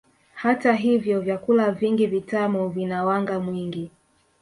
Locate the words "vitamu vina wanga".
2.07-3.39